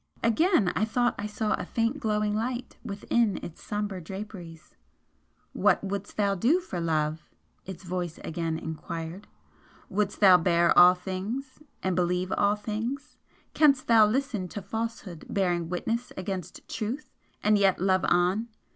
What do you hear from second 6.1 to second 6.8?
thou do for